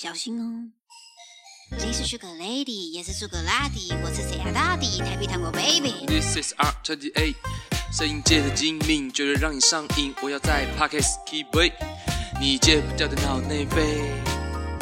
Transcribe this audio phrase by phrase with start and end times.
[0.00, 0.70] 小心哦。
[1.72, 6.06] 你是 Sugar Lady，也是 Sugar Daddy，我是谁啊大弟，台北糖果 Baby。
[6.06, 7.34] This is R twenty eight，
[7.92, 10.14] 摄影界的精明，绝对让你上瘾。
[10.22, 11.72] 我要在 Pockets keep it，
[12.40, 14.22] 你戒不掉的脑内啡。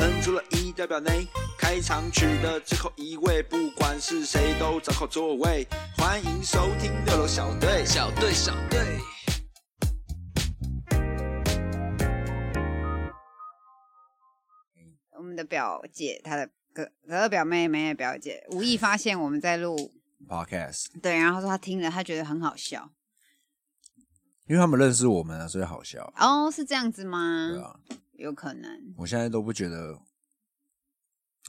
[0.00, 1.26] 摁出了一代表内，
[1.58, 5.66] 开场曲的最后一位，不管是谁都找好座位。
[5.96, 7.86] 欢迎收听六楼小队。
[7.86, 9.00] 小队，小队。
[15.36, 19.92] 们的表姐，她的哥哥哥表妹妹的表姐，无意发现我们在录
[20.26, 22.90] ，podcast，对，然后说她听了，她觉得很好笑。
[24.46, 26.10] 因为他们认识我们啊，所以好笑。
[26.16, 27.50] 哦，是这样子吗？
[27.52, 27.80] 对啊，
[28.12, 28.94] 有可能。
[28.96, 30.00] 我现在都不觉得，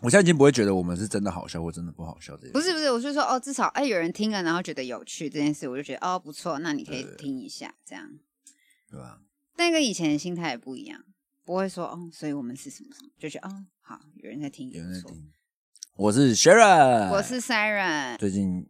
[0.01, 2.35] 我现在已经不会觉得我们是真的好笑或真的不好笑。
[2.51, 8.17] 不是不是，我是说哦，至少哎有人听了，然后觉得有趣这件事，我就觉得哦不错，那你可以听一下这样。
[8.89, 9.21] 对吧？
[9.55, 11.03] 但跟以前的心态也不一样，
[11.45, 14.69] 不会说哦，所以我们是什么什么，就觉得哦好，有人在听。
[14.71, 15.31] 有人在听。
[15.95, 18.67] 我是 Sharon，我是 Siren，最近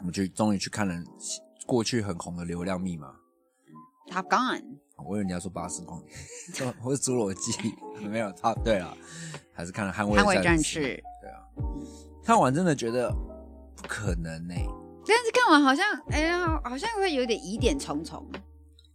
[0.00, 0.94] 我们去终于去看了
[1.66, 3.14] 过去很红的《流量密码》
[4.12, 7.74] ，Top Gun，我以为你要说巴斯光年， 我是侏罗纪，
[8.10, 8.52] 没有他。
[8.56, 8.94] 对啊，
[9.54, 10.80] 还是看了《捍卫战士士》。
[11.22, 11.40] 对啊，
[12.22, 13.10] 看完真的觉得
[13.74, 14.54] 不可能呢、
[15.06, 18.30] 但是看完好像哎呀，好像会有点疑点重重。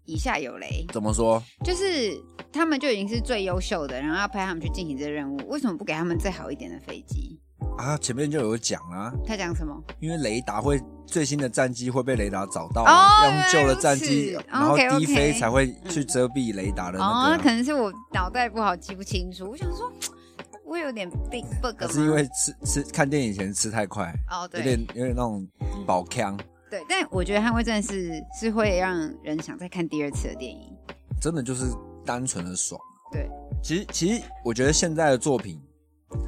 [0.06, 1.42] 以下有雷，怎么说？
[1.64, 2.14] 就是
[2.52, 7.40] 他们就已经是最优秀的，然后要派他们去进行这个任务，为什么不给他们再好一点的飞机？
[7.78, 9.76] 啊，前面就有讲啊，他讲什么？
[10.00, 17.36] 因为雷达会最新的战机会被雷达找到、要用旧的战机，然后低飞才会去遮蔽雷达的哦，那个、啊。
[17.36, 19.50] 那可能是我脑袋不好记不清楚。
[19.50, 19.92] 我想说，
[20.66, 21.76] 我有点 big bug 吗？
[21.80, 25.46] 可是因为吃吃看电影前吃太快，哦，有对点有点那种
[25.86, 26.38] 饱腔，
[26.70, 30.76] 对，但我觉得《捍卫战士》是会让人想再看第二次的电影。
[31.22, 31.66] 真的就是
[32.06, 32.80] 单纯的爽。
[33.12, 33.30] 对，
[33.64, 35.62] 其实其实我觉得现在的作品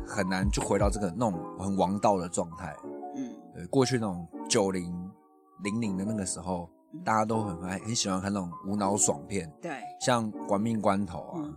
[0.07, 2.75] 很难就回到这个那种很王道的状态。
[3.15, 4.93] 嗯，对，过去那种九零
[5.63, 6.69] 零零的那个时候，
[7.03, 11.55] 大家都很爱很喜欢看那种无脑爽片，对，像《玩命关头》啊，嗯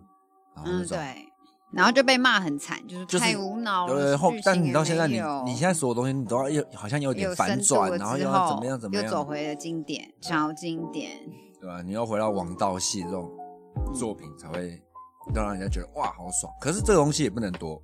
[0.57, 0.97] 然后那种。
[0.97, 1.30] 嗯对，
[1.73, 3.95] 然后就被骂很惨，就是太无脑了。
[3.95, 11.11] 对，后但你到现在你你现在所有东西你都要又好像有点反转，然后又要怎么样怎么样又，走回了经典，超经典。
[11.61, 11.83] 对吧？
[11.83, 13.31] 你要回到王道系这种
[13.77, 14.83] 嗯作品才会
[15.35, 16.53] 让人家觉得哇好爽。
[16.61, 17.81] 可是这个东西也不能多，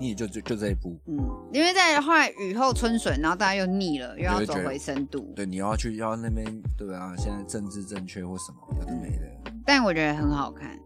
[0.00, 1.18] 你也就就就这一部，嗯，
[1.52, 5.32] 因为在后来雨后春笋，然后大家又腻了，又要走回深度。
[5.34, 6.46] 对，你要去要那边
[6.78, 9.52] 对啊，现在政治正确或什么有的没的。
[9.66, 10.78] 但我觉得很好看。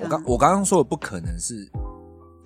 [0.00, 1.68] 我刚我刚刚说的不可能是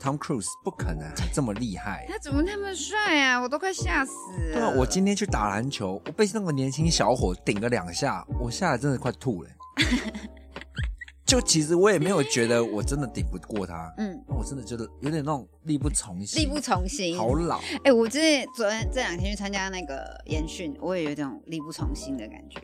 [0.00, 2.06] Tom Cruise，不可能还这么厉害。
[2.08, 3.40] 他怎么那么帅啊？
[3.40, 4.12] 我都快吓死
[4.50, 4.54] 了。
[4.54, 9.50] 对啊，我今天去打篮球，我被那个年轻小伙顶了两下，我下来真的快吐了。
[11.24, 17.16] 就其实我也没有觉得我真的顶不过他，嗯，我真的觉得有点那种力不从心，力不从心。
[17.16, 17.58] 好老。
[17.84, 22.60] 哎、我这昨天这两天去参加那个研训，我也有一种力不从心的感觉。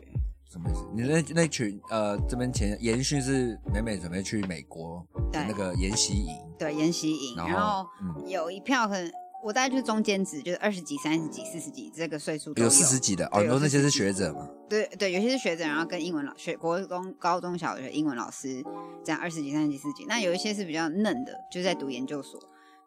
[0.51, 0.85] 什么意思？
[0.93, 9.11] 你那那群呃，这边前延续是美美准备去美国的那个研习营，对，研习营，然后然后嗯有一票很，
[9.43, 14.49] 我大概就是中间值，就是二十几、三十几、四十几这个岁数有有四十几的哦，你说那些是学者嘛？
[14.67, 18.63] 对对，有些是学者，然后跟英文老学国中、高中小学英文老师
[19.03, 20.05] 这样二十几、三十几、四十几。
[20.07, 22.39] 那有一些是比较嫩的，就在读研究所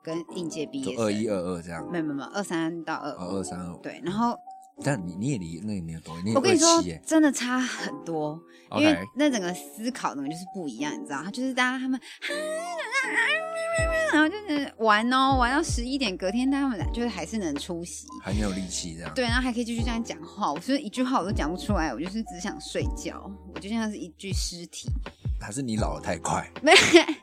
[0.03, 1.05] 跟应届毕业生。
[1.05, 3.79] 二一二二这样，没有没有没有二三到二二二三二五。
[3.79, 4.37] 对，然后
[4.85, 8.41] 但你你也离那个年多，你我跟你说，，真的差很多，
[8.79, 11.23] 因为那整个思考整个就是不一样，你知道？
[11.23, 12.01] 他就是大家他们，
[14.13, 19.13] 然后就是玩哦，玩到十一点，隔天他们就是还是能出席，还没有力气这样。
[19.15, 20.53] 对，然后还可以继续这样讲话。
[20.53, 24.89] 我说一句话我都讲不出来，我就是只想睡觉，我就像是一具尸体。
[25.41, 26.49] 还是你老的太快？
[26.63, 26.73] 没，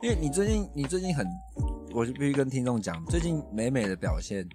[0.02, 1.26] 因为你最近你最近很，
[1.94, 4.46] 我就必须跟听众讲，最近美美的表现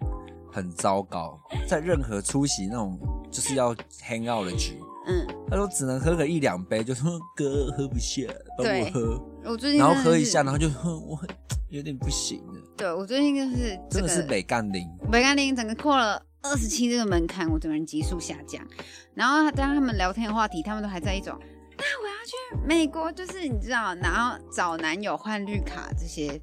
[0.56, 2.98] 很糟糕，在任何出席那种
[3.30, 8.22] 就是要 hang out 的局，嗯，他说只能喝个一两杯，就说哥喝不下，
[8.58, 11.30] 帮我对喝，我最近然后喝一下，然后就哼，我很
[11.68, 14.88] 有点不行了，对我最近就是这个真的是北干林。
[15.12, 18.66] 北甘林整个过了二十七这个门槛，我整个人急速下降。
[19.14, 21.38] 然后当他们聊天的话题，他们都还在一种，
[21.78, 26.40] 那我要去美国，就是你知道，然后找男友换绿卡这些，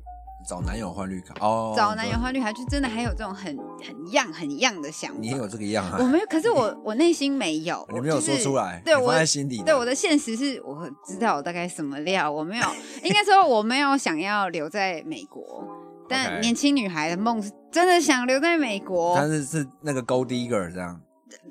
[0.49, 5.19] 找男友换绿卡哦，找男友换绿卡，就真的还有这种很很样很样的想法。
[5.21, 5.97] 你也有这个样啊？
[6.01, 9.63] 我没有，可是我我内心没有，我没有说出来，对我放在心底。
[9.63, 12.67] 对我的现实是，我知道我大概什么料，我没有，
[13.03, 15.65] 应该说我没有想要留在美国，
[16.09, 21.01] 但年轻女孩的梦是真的想留在美国，但是是那个 gold digger 这样，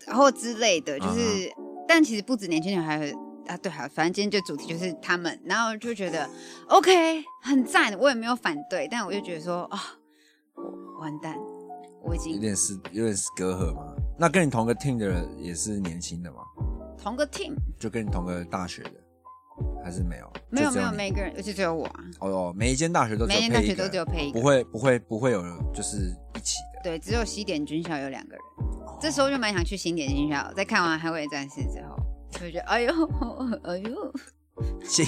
[0.05, 3.11] 然后之类的，就是，嗯但其实不止年轻女孩
[3.47, 6.29] 啊，对啊，反正今天就主题就是他们，然后就觉得
[6.67, 9.79] OK 很赞，我也没有反对，但我就觉得说啊、
[10.99, 11.35] 完蛋，
[12.03, 13.93] 我已经有点是有点是隔阂嘛。
[14.17, 16.37] 那跟你同个 team 的人也是年轻的吗？
[17.01, 18.91] 同个 team，就跟你同个大学的，
[19.83, 20.31] 还是没有？
[20.49, 25.41] 没有没有，每个人就只有我啊，哦哦，每一间大学都只有每一间大学都只有配一个不会不会不会有
[25.73, 26.81] 就是一起的。
[26.83, 28.41] 对，只有西点军校有两个人，
[28.99, 31.95] 这时候就蛮想去新点军校，在看完《捍卫战士》之后，
[32.31, 32.93] 就觉得哎呦
[33.63, 34.13] 哎呦，
[34.87, 35.05] 切，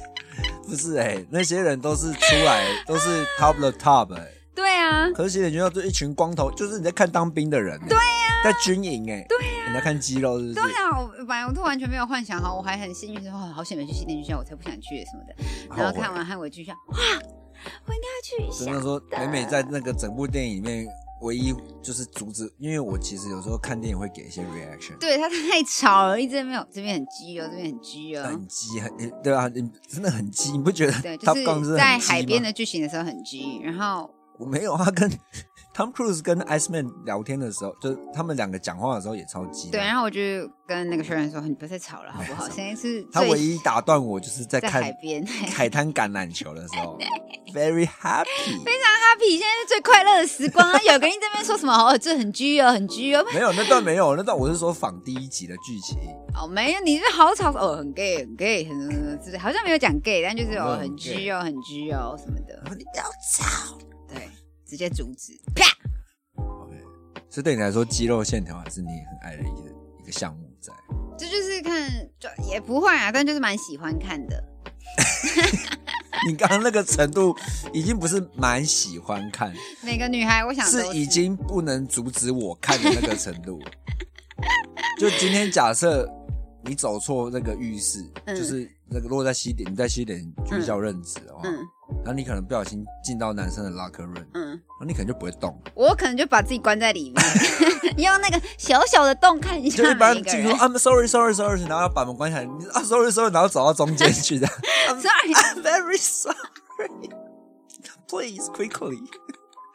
[0.66, 10.54] 不是哎、那些人都是出来 都是 top the top 哎、对啊，可是写点学校就一群光头，就是你在看当兵的人、对呀、在军营哎、对呀、你在看肌肉是不是？
[10.54, 15.34] 对啊，我本来我都完全没有幻想好，我还很幸运说，哦好险没去西点军校，我才不想去什么的。
[15.76, 16.98] 然后看完《捍卫军校》，哇，
[17.86, 18.80] 我应该要去一下真的。
[18.80, 20.86] 说，美美在那个整部电影里面
[21.22, 28.24] 唯一就是阻止，因为我其实有时候看电影会给一些 reaction，对他太吵了，一直没有，这边很激哦，这边很激哦。
[28.24, 30.92] 很激，很对啊，你真的很激，你不觉得？
[31.00, 31.34] 对，就
[31.64, 35.10] 是在海边的剧情的时候很激，然后我没有，他跟
[35.74, 39.72] Tom Cruise 跟 Iceman 聊天的时候，就是他们两个讲话的时候也超激的。
[39.72, 40.20] 对，然后我就
[40.66, 42.48] 跟那个学员说，你不要再吵了，好不好？
[42.52, 46.98] 现在是他唯一打断我就是在在看海边 海滩橄榄球的时候
[47.54, 48.92] ，very happy 非常。
[49.12, 50.78] happy，现在是最快乐的时光啊！
[50.80, 55.98] 有个人在那边说什么哦，这很拘哦，很拘哦，没有那段没有，那段我是说仿第一集的剧情。
[56.34, 63.04] 哦，没有，你是好吵哦，很 gay，很 gay，很之类，好像没有讲 gay，但就是哦很 gay 哦，很拘哦什么的，你不要
[63.36, 63.76] 吵。
[64.08, 64.26] 对，
[64.72, 65.66] 直接阻止，啪
[66.36, 66.74] ！OK，
[67.28, 69.70] 这对你来说，肌肉线条还是你很爱的一个
[70.00, 70.72] 一个项目在。
[71.18, 74.42] 这就是看，就也不会啊，但就是蛮喜欢看的。
[76.26, 77.36] 你刚刚那个程度，
[77.70, 79.52] 已经不是蛮喜欢看，
[79.84, 83.60] 每个女孩，我想都是已经不能阻止我看的那个程度。
[84.98, 86.10] 就今天假设
[86.64, 91.58] 你走错那个浴室， 嗯就是那个如果在西点，你在西点军校任职的话，嗯
[91.98, 95.54] 然后你可能不小心进到男生的 locker room，然嗯，后你可能就不会动。
[95.74, 97.22] 我可能就把自己关在里面，
[97.98, 100.58] 用那个小小的洞看一就一下每一个般进入人。
[100.58, 104.46] I'm sorry sorry sorry，然后要把门关起来，你啊 sorry sorry，然后走到中间去的。
[104.88, 106.36] Sorry，I'm very sorry.
[108.08, 108.98] Please quickly.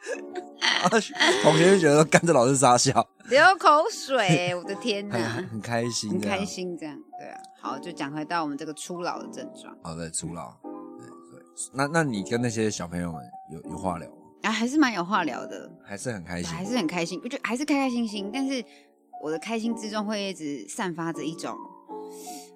[1.42, 5.28] 同学就觉得干着老师傻笑，流口水，我的天 很哪！
[5.50, 6.44] 很开心，很开。
[6.44, 7.40] 心，这样对啊。
[7.60, 10.54] 好，就讲回到我们这个初老的症状好的，初老。
[10.62, 13.20] 对对，那那你跟那些小朋友们
[13.50, 14.14] 有有话聊吗？
[14.42, 18.64] 啊，还是蛮有话聊的，还是很开心，还是很开心，我觉得还是开开心心，但是
[19.22, 21.56] 我的开心之中会一直散发着一种，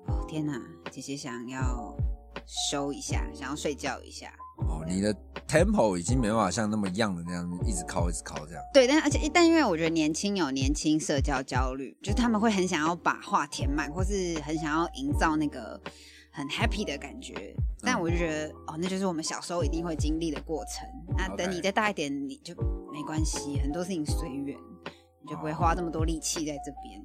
[0.07, 0.61] 哦天哪，
[0.91, 1.95] 姐姐想要
[2.71, 4.33] 收一下，想要睡觉一下。
[4.59, 5.15] 哦，你的
[5.49, 8.63] tempo 已经没办法像那么样的那样一直靠一直靠这样。
[8.73, 15.81] 对，但而且但因为我觉得年轻有年轻社交焦虑，就是他们会很想要把话填满，或是很想要营造那个
[16.31, 17.55] 很 happy 的感觉。
[17.85, 20.89] 但我就觉得，哦，那就是我们小时候一定会经历的过程。
[21.17, 22.55] 那等你再大一点，你就
[22.93, 24.57] 没关系，很多事情随缘，
[25.21, 27.05] 你就不会花这么多力气在这边。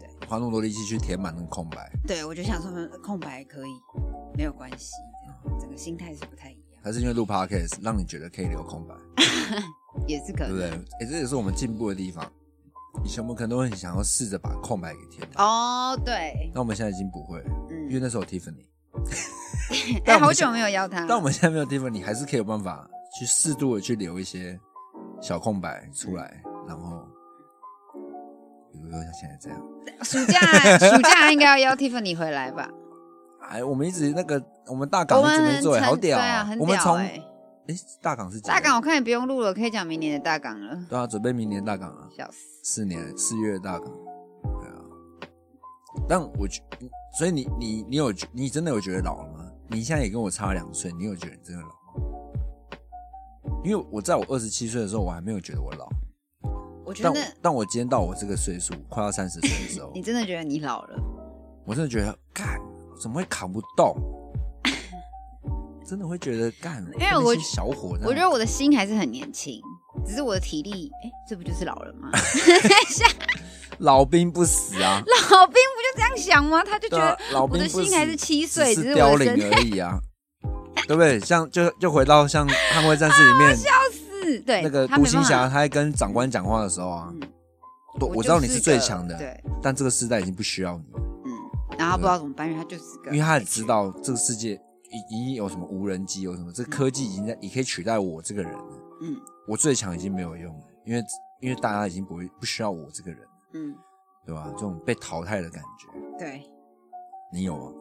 [0.00, 3.70] 对花那么多力气去填满那个空白，对我就想说，呃空白可以，
[4.36, 4.90] 没有关系，
[5.60, 6.57] 整个心态是不太一样，
[6.88, 8.94] 还是因为录 podcast 让你觉得可以留空白，
[10.08, 10.56] 也是可能。
[10.56, 10.84] 对不对？
[11.00, 12.24] 哎、这也是我们进步的地方。
[13.04, 17.44] 以前我们可能都很想要试着把空白给填满，哦，对，那我们现在已经不会了，
[17.88, 18.64] 因为嗯，那时候有 Tiffany。
[19.96, 22.88] 哎、 但好久没有邀他，但我们现在没有 Tiffany，还是可以有办法
[23.18, 24.58] 去适度的去留一些
[25.20, 27.06] 小空白出来，然后
[28.72, 29.60] 比如说像现在这样，
[30.02, 30.40] 暑假
[30.78, 32.68] 暑假应该要邀 Tiffany 回来吧？
[33.48, 37.24] 哎，我们一直那个我们大港一直没做，很好屌对啊，很我们从屌哎、哎
[38.00, 42.38] 大港是大港我看也不用录了，可以讲明年的大港了，对啊，准备明年大港啊，笑死。
[42.62, 43.90] 四年四月大港，
[44.42, 44.74] 对啊。
[46.08, 46.62] 但我觉，
[47.18, 49.46] 所以你你你有你真的有觉得老了吗？
[49.68, 51.74] 你现在也跟我差两岁，你有觉得你真的老吗？
[53.64, 55.88] 因为我在我二十七岁的时候，我还没有觉得我老。
[56.86, 60.98] 我觉得但我今天到我这个岁数，快要三十岁的时候你，真的觉得你老了，
[61.66, 62.58] 我真的觉得，干
[63.00, 63.96] 怎么会扛不动？
[65.86, 69.60] 真的会觉得干，因为我小伙这样，我觉得我的心还是很年轻，
[70.06, 72.10] 只是我的体力，哎、这不就是老人吗？
[73.78, 75.00] 老兵不死啊，
[75.30, 76.62] 老兵不就这样想吗？
[76.62, 79.98] 他就觉得，老我的心还是七岁，只只是凋零而已啊，
[80.86, 81.18] 对不对？
[81.20, 84.38] 像就就回到像《捍卫战士》里面笑死。
[84.40, 87.20] 对那个独行侠，他在跟长官讲话的时候啊，嗯。
[88.14, 91.17] 我知道你是最强的，对，但这个时代已经不需要你，嗯，
[91.78, 98.64] 然后他不知道怎么办，因为他就是个，因为他也知道这个世界已已经有什么无人机，有什么这个科技已经在也可以取代我这个人了。
[99.00, 99.16] 嗯
[99.46, 101.02] 我最强已经没有用了，因为
[101.40, 103.20] 因为大家已经不会不需要我这个人，
[103.54, 103.74] 嗯，
[104.26, 104.46] 对吧？
[104.52, 106.42] 这种被淘汰的感觉，对，
[107.32, 107.72] 你有吗？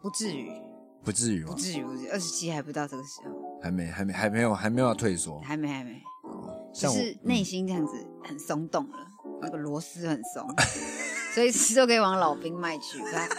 [0.00, 0.52] 不至于，
[1.02, 1.58] 不至于吗不？
[1.58, 5.40] 至于，不至于，二十七还不到这个时候，还没，还没，还没有，还没有要退缩。
[5.40, 6.00] 还没还没，
[6.72, 8.98] 只像我是内心这样子很松动了，
[9.42, 10.46] 那个螺丝很松，
[11.34, 13.28] 随时都可以往老兵卖去，看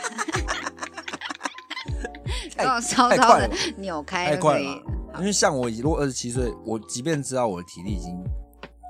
[2.55, 4.65] 太让我稍稍的扭开太就可以。
[4.65, 4.75] 快了。
[4.75, 5.19] 了。
[5.19, 8.23] 因为像我如果二十七岁，我即便知道我的体力已经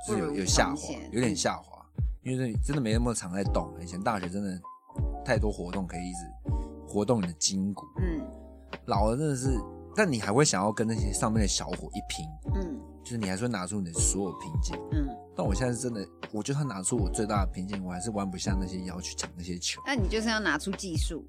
[0.06, 1.84] 是有有下滑，有点下滑，
[2.24, 3.74] 因为真的没那么常在动。
[3.82, 4.60] 以前大学真的
[5.26, 6.20] 太多活动可以一直
[6.88, 8.22] 活动你的筋骨，嗯。
[8.86, 9.60] 老了真的是，
[9.96, 12.26] 但你还会想要跟那些上面的小伙一拼，
[12.56, 12.80] 嗯。
[13.04, 14.78] 就是你还是会拿出你的所有拼劲。
[14.92, 15.08] 嗯，
[15.40, 19.82] 但我现在是真的，我就算拿出我最大的拼劲，我还是玩不下那些腰去抢那些球。
[19.86, 21.26] 那你就是要拿出技术，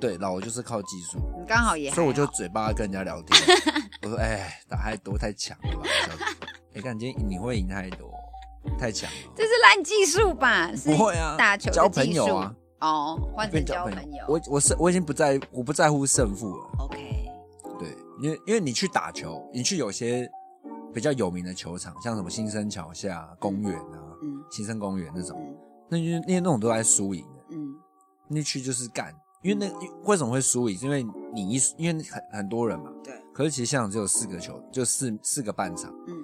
[0.00, 3.58] 对，老我就是靠技术，你刚好也所以我就嘴巴跟人家聊天，
[4.02, 6.24] 我说：“哎，打太多太强了吧？”这样子
[6.74, 8.08] 哎，看今天你会赢太多，
[8.78, 9.32] 太强了。
[9.34, 10.70] 这是烂技术吧？
[10.84, 14.24] 不会啊，打球的交朋友啊，哦，换成交朋友。
[14.28, 16.70] 我我是我已经不在我不在乎胜负了。
[16.78, 17.28] OK，
[17.80, 17.88] 对，
[18.22, 20.30] 因为因为你去打球，你去有些
[20.92, 24.42] 比较有名的球场，像什么新生桥下公园啊、嗯。
[24.50, 25.56] 新生公园那种，嗯。
[25.88, 27.74] 那因为因为那种都在输赢的，嗯。
[28.28, 29.14] 那去就是干。
[29.40, 29.72] 因为那
[30.04, 30.76] 为什么会输赢？
[30.76, 35.94] 是因为你一因为很很多人嘛，对，可是其实现场只有四个球，就四四个半场。
[36.08, 36.14] 嗯。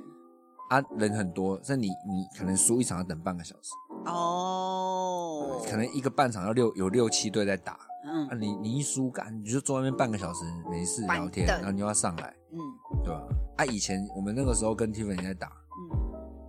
[0.70, 3.70] 啊，人很多，所以你你可能输一场要等半个小时，
[4.06, 8.26] 哦，可能一个半场要六有六七队在打，嗯。
[8.26, 12.58] 啊，你你一输干，你就坐外面半个小时没事聊天，然后你又要上来，嗯。
[13.04, 13.20] 对吧？
[13.20, 13.28] 啊，
[13.66, 15.98] 以前我们那个时候跟 Tiffany 在打，嗯，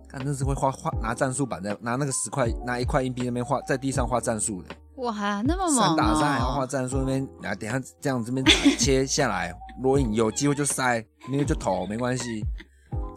[0.08, 6.66] 看那是会画画拿战术板在拿那个十块拿一块硬币那边画在地上画战术的，哇，那么猛三打三还要画哦！
[6.66, 12.44] 战术那边，啊等下这样这边打切下来，如果你有机会就塞，没有就投没关系，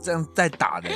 [0.02, 0.90] 这样再打的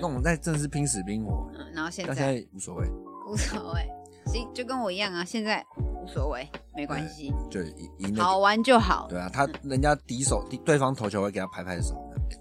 [0.00, 2.88] 那我们在真的是拼死拼活，嗯然后现但现在在无所谓，
[3.28, 3.88] 无所谓，
[4.30, 9.06] 其实就跟我一样啊，现在无所谓，没关系，就赢赢的好玩就好。
[9.08, 11.96] 对啊，他人家敌手敌对方投球会给他拍拍手，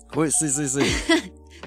[0.10, 0.84] 会碎碎碎。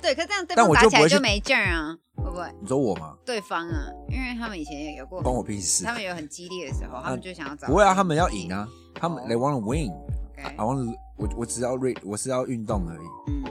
[0.00, 2.48] 对，可这样对但方打起来就没劲儿啊，会不会？
[2.60, 3.16] 你说我吗？
[3.24, 5.92] 对方啊，因为他们以前也有过，关我屁事他。
[5.92, 7.66] 们有很激烈的时候，他们就想要找。
[7.66, 9.90] 不会啊，他们要赢啊，他们哦 they want to win。
[10.32, 13.42] OK，I want 我我只要 re，我是要运动而已，嗯，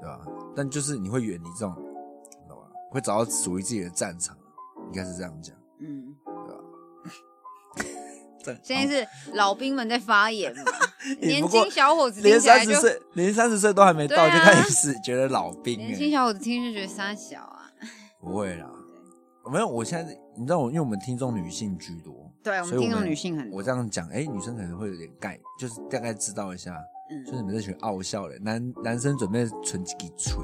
[0.00, 0.20] 对吧？
[0.54, 2.64] 但就是你会远离这种，你懂吗？
[2.90, 4.36] 会找到属于自己的战场，
[4.86, 6.14] 应该是这样讲，嗯？
[8.42, 10.62] 这现在是老兵们在发言嘛，
[11.20, 17.70] 年轻小伙子听连三十岁，连三十岁都还没到，就开始觉得老兵年轻哎，小伙子听就觉得傻小啊。
[18.20, 18.66] 不会啦，
[19.50, 26.76] 没有，我现在你知道我，因为我们听众女性居多，对，我们听众女性很多，我这样讲，哎，女生可能会有点概，就是大概知道一下，
[27.26, 30.36] 就是嗯，你们这群傲笑的男男生准备存几个锤，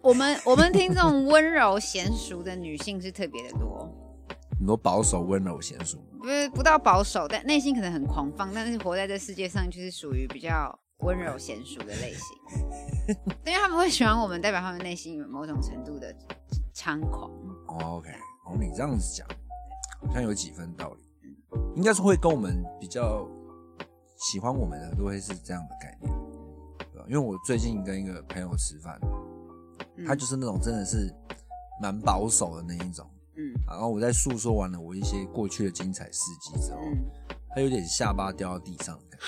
[0.00, 3.92] 我们我们听众温柔娴熟的女性是特别的多，
[4.58, 5.98] 很多保守温柔娴熟。
[6.20, 16.12] 不是不到保守，但内心可能很狂放，但是活在这世界上就是属于比较温柔娴熟的类型， 因为他们会喜欢我们，代表他们内心有某种程度的
[16.74, 17.30] 猖狂。
[17.68, 18.10] 哦 OK，
[18.46, 19.26] 哦，你这样子讲，
[20.00, 21.00] 好像有几分道理。
[21.76, 23.24] 应该是会跟我们比较
[24.16, 26.12] 喜欢我们的，都会是这样的概念，
[26.92, 27.06] 对吧？
[27.08, 28.98] 因为我最近跟一个朋友吃饭，
[29.96, 31.14] 嗯他就是那种真的是
[31.80, 33.08] 蛮保守的那一种。
[33.36, 33.54] 嗯。
[33.66, 37.04] 然后我在诉说完了我一些过去的精彩事迹之后，嗯，
[37.54, 39.26] 他有点下巴掉到地上的感觉。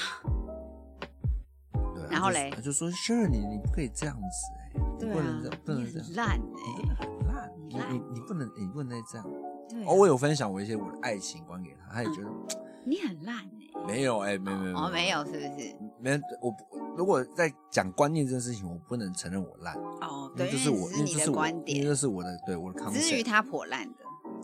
[1.94, 2.50] 对啊，然后嘞？
[2.54, 4.20] 他就说：“Sure，你你不可以这样子、
[4.74, 9.26] 欸，你对啊不能这样，，不能这样，烂你哎、真的很烂，你你你不能你不能再这样。”
[9.68, 12.28] 对啊、哦，我有分享我一些我的爱情观给他，他也觉得、
[12.86, 15.76] 你很烂哎、没有哎、没有没有哦，没有是不是？
[16.00, 16.64] 没有我不
[16.98, 23.98] 如果在讲观念这件事情，我不能承认我烂，哦，对，因为这是我，因为只是你的因为这是我，因为观点，这是我的对我的看法至于他破烂的，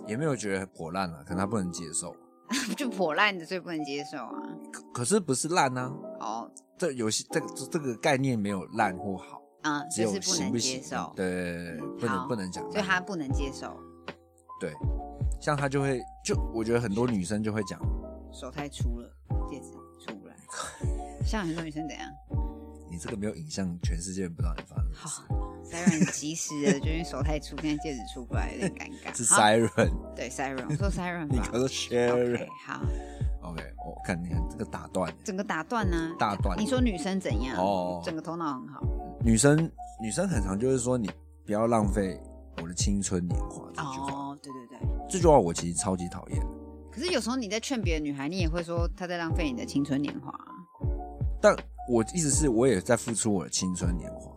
[0.07, 2.15] 也没有觉得破烂了，可能他不能接受，
[2.79, 4.41] 就破烂的，最不能接受啊。
[4.73, 13.77] 可可是不是烂啊，哦，这游戏这个这这个概念没有烂或好，嗯，只有就是不能行不行接受，对对对对，不能不能讲，所以他不能接受，
[14.61, 14.73] 对，
[15.41, 17.81] 像他就会就我觉得很多女生就会讲，
[18.33, 19.11] 手太粗了，
[19.51, 20.37] 戒指出不来。
[21.25, 22.09] 像很多女生怎样？
[22.91, 25.25] 你这个没有影像，全世界人不知道你发生好。
[25.65, 29.17] ，Siren 及时的，就因为手太粗，现在戒指出不来，有点尴尬。
[29.17, 31.67] 是好 Siren，对 Siren，我说 Siren 吧 你可。
[31.67, 32.49] 是 Sharon OK，。
[32.67, 32.81] 好
[33.51, 37.57] ，OK，我看你看这个打断，整个打断呢、打断你说女生怎样？
[37.59, 38.81] 哦整个头脑很好。
[39.25, 39.59] 女生
[40.01, 41.11] 女生很常就是说你
[41.45, 42.21] 不要浪费
[42.63, 44.89] 我的青春年华这句话，哦，对对对。
[45.11, 46.41] 这句话我其实超级讨厌。
[46.93, 50.33] 可是有时候你在劝别的女孩，你也会说她在浪费你的青春年华。
[51.45, 51.55] 但
[51.87, 54.33] 我意思是我也在付出我的青春年华，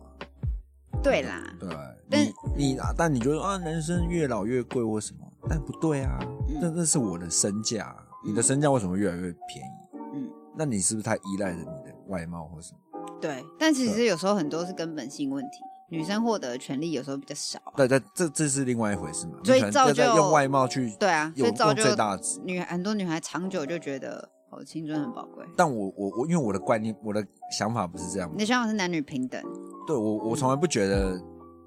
[1.02, 1.70] 对啦，对
[2.10, 5.26] 但你但你觉得啊，男生越老越贵或什么？
[5.48, 7.96] 但不对啊，嗯那那是我的身价啊，
[8.26, 9.98] 你的身价为什么越来越便宜？
[10.16, 13.00] 嗯，那你是不是太依赖着你的外貌或什么？
[13.22, 15.60] 对，但其实有时候很多是根本性问题，
[15.90, 17.72] 女生获得的权利有时候比较少啊。
[17.78, 19.40] 对，但这这是另外一回事嘛？
[19.46, 22.42] 所以造就用外貌去对啊，所以造就最大值。
[22.44, 25.46] 女很多女孩长久就觉得哦，青春很宝贵。
[25.56, 28.40] 但我我我，因为我的观念，我的想法不是这样你。
[28.40, 29.42] 的想法是男女平等，
[29.86, 31.22] 对我我从来不觉得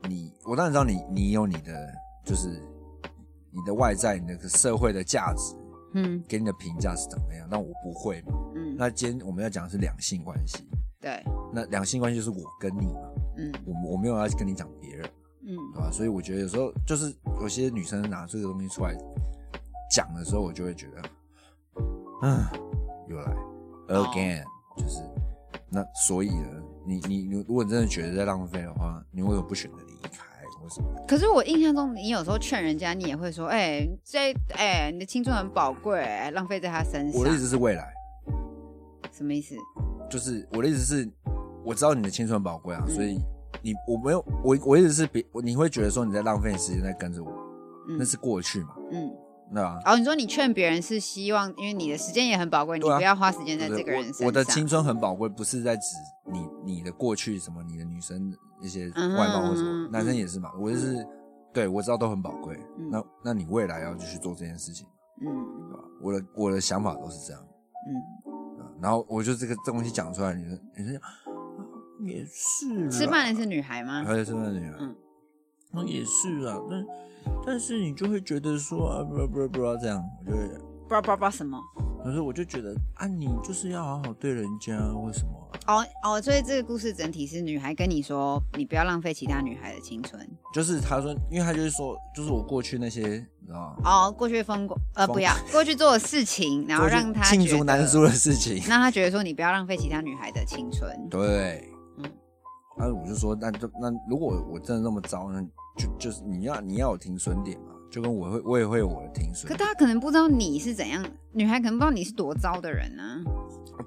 [0.09, 1.93] 你，我当然知道你你有你的
[2.25, 2.49] 就是
[3.53, 5.55] 你的外在，你的社会的价值
[5.95, 8.33] 嗯给你的评价是怎么样，但我不会嘛。
[8.57, 10.65] 嗯，那今天我们要讲的是两性关系，
[11.01, 15.09] 对，那两性关系就是我跟你嘛，嗯我我没有要跟你讲别人，
[15.45, 15.91] 嗯对吧？
[15.93, 18.97] 所以我觉得有时候就是有些女生拿这个东西出来
[19.91, 21.03] 讲的时候，我就会觉得，
[22.23, 22.45] 嗯，
[23.11, 23.33] 又来
[23.89, 24.45] 哦 again，、
[24.77, 25.01] 就是
[25.69, 30.25] 那所以呢，你你你，如果你真的觉得在浪费的话，你为什么不选择离开
[30.63, 30.89] 为什么？
[31.09, 37.21] 可是我印象中，你有时候劝人家，你也会说，哎、这哎、你的青春很宝贵、哎浪费在他身上。
[37.21, 37.93] 我的意思是未来，
[39.11, 39.57] 什么意思？
[40.09, 41.11] 就是我的意思是，
[41.65, 43.19] 我知道你的青春很宝贵啊，嗯所以
[43.63, 47.31] 你我没有我我意思是别你会觉得说你在浪费时间在跟着我，
[47.89, 49.11] 嗯那是过去嘛，嗯，
[49.53, 49.81] 对吧？
[49.85, 54.21] 哦，你说你劝别人是希望，因为你的时间也很宝贵，你不要花时间在对这个人身上。
[54.23, 55.83] 我我的青春很宝贵，不是在指
[56.31, 60.51] 你你的过去什么，你的女生一些外貌或什么，嗯男生也是嘛。
[60.61, 61.05] 我就是
[61.53, 64.87] 对我知道都很宝贵，嗯那那你未来要继续做这件事情，
[65.21, 65.27] 嗯
[65.69, 65.85] 对吧？
[66.01, 67.43] 我的我的想法都是这样，
[67.89, 71.09] 嗯，然后我就这个这东西讲出来，你说你说啊
[72.03, 74.03] 也是吃饭的是女孩吗？
[74.05, 74.97] 还有吃饭的女孩，嗯
[75.75, 76.87] 嗯，也是啊，但
[77.45, 80.49] 但是你就会觉得说啊不不不这样，我就会。
[80.91, 81.57] 不知道不知道什么？
[82.03, 84.73] 可是我就觉得啊，你就是要好好对人家，
[85.05, 90.21] 为什么啊、哦哦，所以这个故事整体是女孩跟你说，你不要浪费其他女孩的青春。
[90.53, 93.03] 就是她说，因为她就是说，就是我过去那些，
[93.39, 93.83] 你知道吗？
[93.85, 98.57] 哦，过去风光呃不要过去做的事情，然后让她罄竹难书的事情。
[98.69, 100.91] 让她觉得说你不要浪费其他女孩的青春。
[101.09, 102.13] 对，嗯嗯，
[102.79, 105.41] 然后我就说，那就那如果我真的那么糟，那
[105.77, 109.57] 就就是你要你要有停损点嘛，就跟我会我也会有我的停损可。
[109.57, 113.03] 大家可能不知道你是怎样，女孩可能不知道你是多糟的人呢、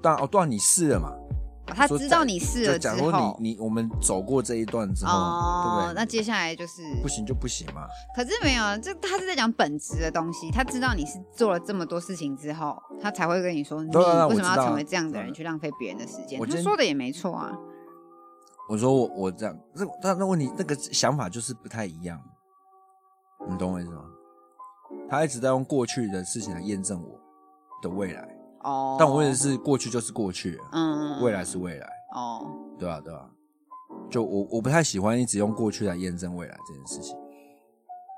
[0.02, 5.94] 当然哦，当然你试了嘛，哦她说知道你试了之就假如后，你你我们走过这一段之后，对不对？
[5.94, 7.86] 那接下来就是不行就不行嘛。
[8.14, 10.50] 可是没有，这他是在讲本质的东西。
[10.50, 14.02] 他知道你是做了这么多事情之后，他才会跟你说，你为
[14.36, 16.38] 什么要成为这样的人嗯去浪费别人的时间？
[16.40, 17.56] 他说的也没错啊。
[18.68, 22.20] 我说我我这样，这但那问题那个想法就是不太一样，
[23.48, 24.04] 你懂我意思吗？
[25.08, 27.20] 他一直在用过去的事情来验证我
[27.82, 28.26] 的未来，
[28.62, 32.46] 哦，但我也是过去就是过去了，嗯，未来是未来，哦，
[32.78, 33.28] 对啊、对啊、
[34.10, 37.16] 就我我不太喜欢一直用过去来验证未来这件事情。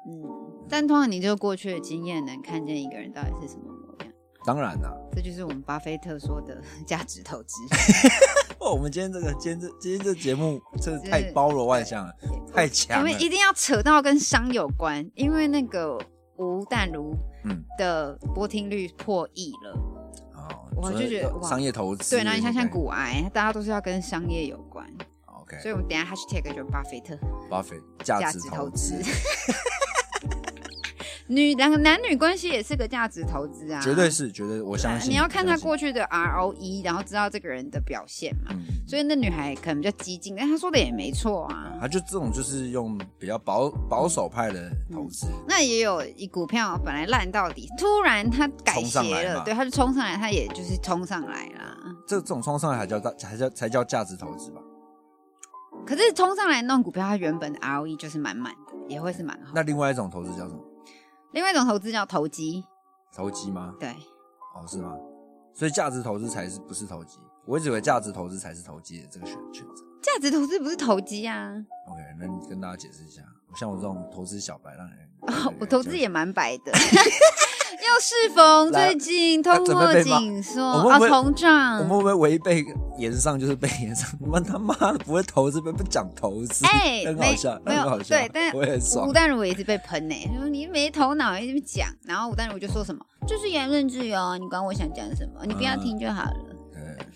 [0.08, 0.22] 嗯，
[0.68, 4.12] 但通常你就过去的经验能看见一个人到底是什么模样，
[4.44, 7.52] 当然啦、这就是我们巴菲特说的价值投资。
[8.60, 12.12] 哦，我们今天这个今天这今天这节目真的太包罗万象了，
[12.54, 13.12] 太强了们。
[13.20, 15.98] 一定要扯到跟商有关，因为那个
[16.36, 17.14] 吴淡如
[17.44, 19.72] 嗯，的播听率破亿了。
[20.34, 24.86] 哦，我就觉得商业投资，对，那你像像股癌，大家都是要跟商业有关
[25.26, 27.16] ，，OK，所以我们等一下 hashtag 就是巴菲特
[27.50, 28.94] 巴菲价价值值投资。
[31.28, 35.10] 女两个男女关系也是个价值投资啊，绝对是，绝对我相信。
[35.10, 38.50] 你要看他过去的 ROE，然后知道这个人的表现嘛。
[38.50, 41.72] 嗯，所以那女孩可能比较激进，但她说的也没错啊。
[41.80, 51.76] 她就这种就是用比较保保守派的投资，那也有一股票本来烂到底，突然它改邪了，对，它就冲上来，它也就是冲上来啦。
[52.06, 54.60] 这这种冲上来还叫大才叫才叫价值投资吧？
[55.84, 59.50] 可是冲上来那种股票，它原本的 ROE 就是满满的，也会是蛮好。
[59.54, 60.60] 那另外一种投资叫什么？
[61.36, 62.64] 另外一种投资叫投机，
[63.14, 63.74] 投机吗？
[63.78, 63.90] 对，
[64.54, 64.96] 哦，是吗？
[65.52, 67.18] 所以价值投资才是不是投机？
[67.44, 69.84] 我一直以为价值投资才是投机的这个选选择。
[70.00, 71.52] 价值投资不是投机啊。
[71.90, 73.20] OK，那你跟大家解释一下，
[73.54, 76.72] 像我这种投资小白，让人哦，我投资也蛮白的。
[77.88, 81.78] 又适逢最近啊通货紧缩啊，通胀。
[81.78, 82.64] 我们会不会违背
[82.98, 84.08] 言上就是被言上？
[84.20, 88.52] 我们他妈的不会投资，不不讲投资，哎， 没很好笑，没有很好笑，对，但
[89.06, 89.12] 吴。
[89.12, 96.36] 淡如也是被喷呢、就说你没头脑，一直讲，然后吴淡如就说什么，就是言论自由啊，你管我想讲什么，你不要听就好了。
[96.72, 97.06] 对，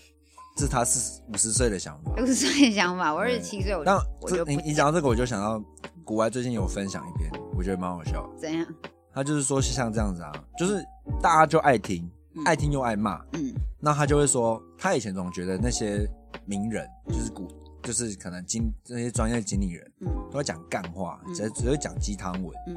[0.56, 2.12] 这是他四五十岁的想法。
[2.22, 3.98] 五十岁的想法，我二十七岁，我但
[4.46, 5.62] 你你讲到这个，我就想到
[6.04, 8.38] 古外最近有分享一篇，我觉得蛮好笑的。
[8.38, 8.66] 怎样，
[9.12, 10.84] 他就是说像这样子啊，就是
[11.20, 13.22] 大家就爱听，嗯爱听又爱骂。
[13.32, 16.06] 嗯那他就会说，他以前总觉得那些
[16.44, 17.48] 名人，就是股，
[17.82, 22.54] 就是可能经那些专业经理人，嗯都在讲干话，嗯只只会讲鸡汤文。
[22.66, 22.76] 嗯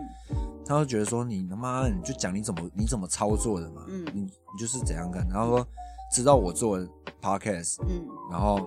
[0.65, 5.67] 他会觉得说你他妈你就讲你怎么你怎么操作的嘛，嗯你你就是怎样干，然后说
[6.13, 6.79] 知道我做
[7.21, 8.65] podcast，嗯然后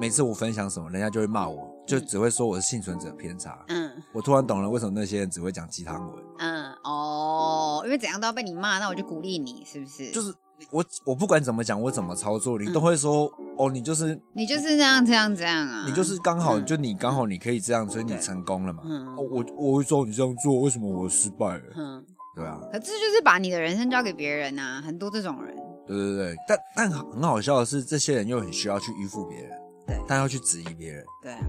[0.00, 3.58] 每次我分享什么，人家就会骂我，就只会说我是幸存者偏差。
[3.68, 10.10] 嗯我突然懂了为什么那些人只会讲鸡汤文，嗯哦，因为怎样都要被你骂，那我就鼓励你，是不是？
[10.10, 10.32] 就是
[10.70, 18.82] 我我不管怎么讲，我怎么操作，你都会说、哦，你就是你就是这样这样这样啊，你就是刚好、嗯就你刚好你可以这样，所以你成功了嘛。
[18.84, 21.62] 嗯哦，我我会说你这样做，为什么我失败了？
[21.76, 22.04] 嗯，
[22.36, 29.50] 对啊，可这就是把你的人生交给别人啊，很多这种人，对对对，但但很好笑的是，这些人又很需要去依附别人，
[29.86, 31.40] 对但要去质疑别人，对啊，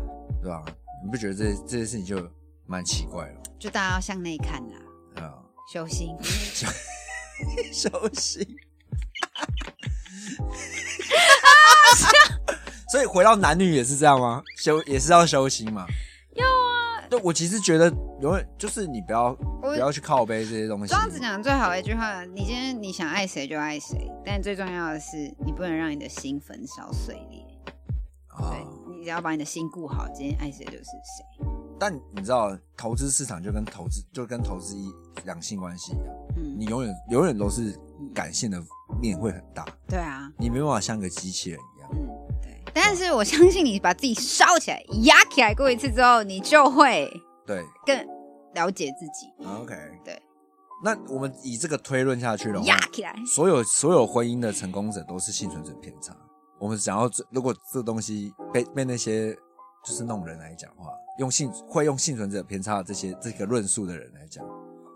[0.44, 0.64] 对吧？
[1.04, 2.30] 你不觉得这这些事情就
[2.66, 3.42] 蛮奇怪了？
[3.58, 4.78] 就大家要向内看啦，
[5.16, 5.34] 对啊，
[5.72, 6.10] 修心。
[7.72, 8.46] 修 心。
[12.92, 14.44] 所以回到男女也是这样吗？
[14.58, 15.86] 修也是要修心嘛？
[16.36, 17.02] 要啊。
[17.10, 17.90] 对，我其实觉得
[18.22, 20.94] 永远就是你不要不要去靠背这些东西。
[20.94, 27.40] 庄子讲的最好的一句话：你今天你想爱谁就爱谁，但最重要的是你不能让你的心焚烧碎裂。
[28.28, 28.64] 啊对，
[29.04, 31.46] 你只要把你的心顾好，今天爱谁就是谁。
[31.78, 34.90] 但你知道，投资市场就跟投资就跟投资一
[35.26, 37.78] 两性关系一样，嗯，你永远永远都是
[38.16, 38.64] 感性的
[39.02, 41.90] 面会很大，对啊，你没办法像个机器人一样。
[41.92, 42.08] 嗯，
[42.42, 42.58] 对。
[42.74, 47.12] 但是我相信你把自己烧起来、压起来过一次之后，你就会
[47.46, 48.08] 对更
[48.54, 50.18] 了解自己，，OK，对。
[50.82, 53.14] 那我们以这个推论下去的话压，起来。
[53.28, 56.16] 所有所有婚姻的成功者都是幸存者偏差。
[56.64, 59.36] 我们想要这，如果这东西被被那些
[59.84, 64.46] 就是那种人来讲话，用幸会用幸存者偏差的这些这个论述的人来讲，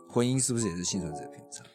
[0.08, 1.66] 婚姻是不是也是幸存者偏差？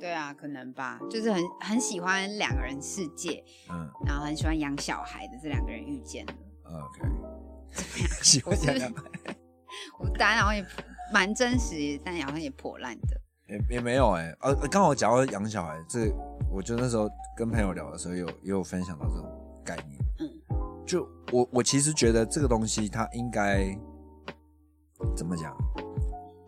[0.00, 6.32] 对啊，可能吧，就是很很喜欢两个人世界，嗯然后很喜欢养小孩的这两个人遇见了。
[6.64, 7.00] ，OK，
[8.24, 8.92] 喜欢我是讲
[10.00, 10.66] 我答案好像也
[11.12, 13.20] 蛮真实，但好像也破烂的。
[13.46, 16.10] 也也没有哎、呃，刚好讲到养小孩，这
[16.50, 19.26] 我就那时候跟朋友聊的时候有也有分享到这种
[19.64, 19.98] 概念。
[20.20, 20.30] 嗯，
[20.86, 23.76] 就我我其实觉得这个东西它应该
[25.16, 25.54] 怎么讲？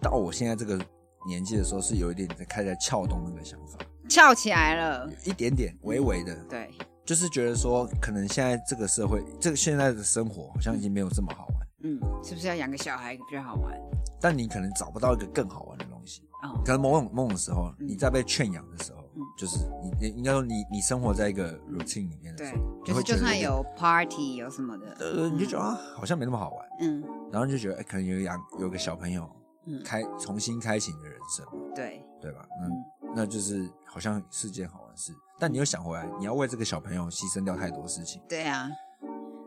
[0.00, 0.78] 到我现在这个
[1.26, 3.78] 年纪的时候，是有一点在开始在撬动那个想法，
[4.08, 6.70] 翘起来了，一点点微微的，对，
[7.04, 13.74] 就是觉得说，可能现在这个社会，这个现在的生活好像已经没有这么好玩，嗯，是不是要养个小孩比较好玩？
[14.20, 15.95] 但你可能找不到一个更好玩的东西。
[16.42, 17.88] 哦，可能某种某种时候，嗯。
[17.88, 19.22] 你在被劝养的时候，嗯。
[19.38, 27.02] 就是你你应该说你你生活在一个 routine 里面的时候，，你就是就会觉得点算有 party 有什么的，呃，你就觉得啊，好像没那么好玩，嗯。
[27.32, 29.28] 然后就觉得哎、可能有养有个小朋友
[29.66, 31.44] 嗯，开重新开启你的人生，
[31.74, 32.46] 对，对吧？
[32.60, 38.22] 那那就是好像是件好玩的事，但你又想回来，你要为这个小朋友牺牲掉太多事情。
[38.28, 38.70] 对啊，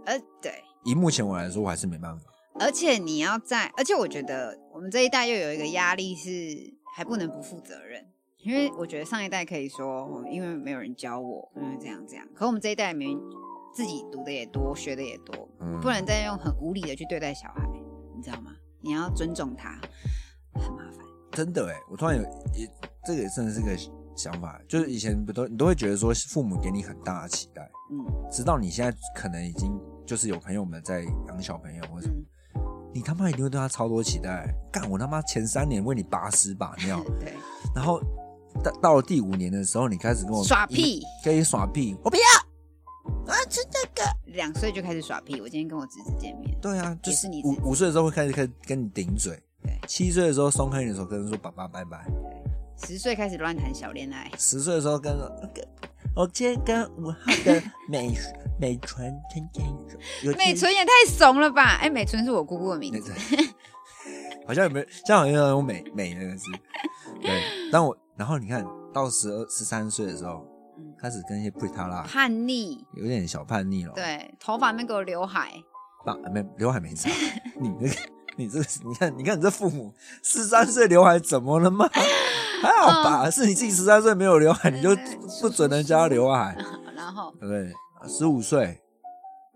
[0.06, 2.26] 呃，对，以目前我来说，我还是没办法。
[2.60, 6.30] 而且你要在，而且我觉得我们这一代又有一个压力是
[7.00, 8.06] 还不能不负责任，
[8.40, 13.06] 因为我觉得上一代可以说，哦因为没有人教我，因为这样这样，可我们这一代没
[13.74, 17.66] 自己读的也多，学的也多，嗯，不能再用很无理的去对待小孩，
[18.14, 18.52] 你知道吗？
[18.82, 19.80] 你要尊重他，
[20.56, 21.00] 很麻烦。
[21.32, 22.70] 真的哎，我突然有也
[23.06, 23.78] 这个也真的是个
[24.14, 28.30] 想法，就是以前不都你都会觉得说父母给你很大的期待，嗯。
[28.30, 29.72] 直到你现在可能已经
[30.06, 32.26] 就是有朋友们在养小朋友或什么，嗯，
[32.94, 34.54] 你他妈一定会对他超多期待。
[34.72, 37.34] 干我他妈前三年为你拔屎把尿， 对，
[37.76, 38.02] 然后
[38.64, 42.24] 到到了第五年的时候，你开始跟我耍屁，可以耍屁，我不要。
[43.28, 44.08] 啊，吃这个。
[44.34, 45.42] 两岁就开始耍屁。
[45.42, 52.06] 我今天跟我侄子见面，对啊，就是是你五五岁的时候会开始开始跟你顶嘴，对，七岁的时候松开你的手，跟人说爸爸拜拜，
[52.86, 55.18] 十岁开始乱谈小恋爱，十岁的时候跟
[55.54, 55.68] 跟
[56.16, 58.14] 我今天跟五号的 美
[58.60, 59.66] 美纯陈建
[60.24, 61.78] 有美纯也太怂了吧？
[61.82, 63.14] 哎，美纯是我姑姑的名字。
[64.46, 66.46] 好像有没有，像好像有美美那个字，
[67.22, 67.42] 对。
[67.72, 70.46] 但我然后你看到十二十三岁的时候，
[70.78, 75.54] 嗯开始跟一些普塔拉叛逆，有点小叛逆了，，对，头发没给我刘海，
[76.06, 77.12] 把没刘海没长，
[77.62, 77.96] 你那个
[78.38, 79.94] 你这个你看你看你这父母
[80.24, 81.88] 十三岁刘海怎么了吗？
[82.62, 86.58] 还好吧，是你自己十三岁没有刘海，你就不不准人家刘海，
[86.96, 87.72] 然后对不对？
[88.08, 88.80] 十五岁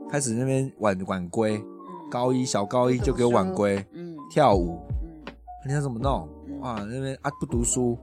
[0.09, 2.09] 开始那边晚晚归，嗯。
[2.11, 4.15] 高一小高一就给我晚归嗯。
[4.29, 5.33] 跳舞，嗯，
[5.65, 6.29] 你要怎么弄？
[6.47, 6.59] 嗯。
[6.59, 7.97] 哇，那边啊不读书，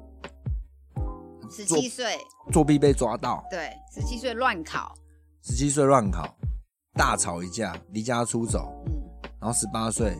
[1.51, 2.17] 十做七岁，
[2.53, 4.95] 作弊被抓到，对，十七岁乱考，
[5.43, 6.35] 十七岁乱考，
[6.95, 8.93] 大吵一架，离家出走，嗯。
[9.41, 10.17] 然后十八岁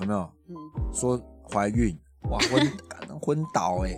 [0.00, 0.54] 有没有嗯，
[0.92, 1.98] 说怀孕？
[2.30, 2.60] 哇，昏
[3.28, 3.94] 昏倒哎、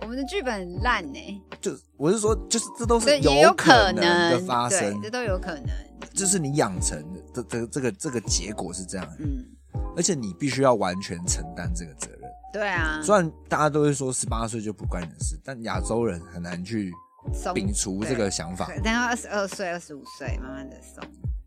[0.00, 5.00] 我们的剧本很烂呢，就我是说，就是这都是有可能的发生。
[5.00, 5.66] 对，这，都有可能，
[6.14, 9.44] 就是你养成的这这这个这个结果是这样，嗯，
[9.96, 16.92] 而且你必须要完全承担这个责任，对啊，虽然大家都会说十八岁就不关你的事，但亚洲人很难去
[17.52, 18.66] 摒除这个想法。
[18.66, 21.02] 可能要二十二岁、二十五岁，慢慢的松。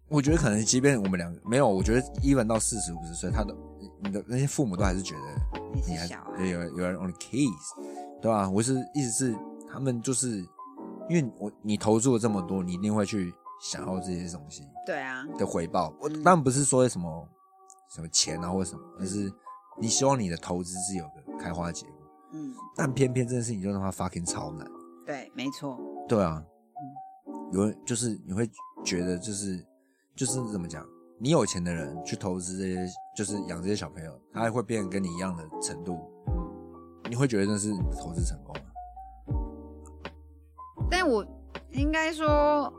[0.10, 3.56] 我觉得可能，即便我们两个没有，我觉得 even 到四十五十岁，他的
[4.04, 9.36] 你的那些父母都还是觉得你你还对有有人 on the keys，对吧、我是意思是
[9.72, 10.38] 他们就是
[11.10, 15.94] 因为我你投注了这么多，你一定会去想要这些东西对啊，的回报。
[16.00, 17.28] 我嗯当然不是说什么
[17.90, 19.32] 什么钱啊或什么，而是
[19.80, 21.96] 你希望你的投资是有个开花结果。
[22.34, 24.66] 嗯，但偏偏这件事情就让他 fucking 超难。
[25.06, 26.42] 对，没错，对啊，
[27.52, 28.50] 有人就是你会
[28.84, 29.66] 觉得就是
[30.16, 30.86] 就是怎么讲，
[31.23, 35.99] 你有钱的人去投资这些，就是养这些小朋友，他会变跟你一样的程度，
[37.07, 38.62] 你会觉得那是你的投资成功吗？
[40.89, 41.23] 但我
[41.73, 42.73] 应该说，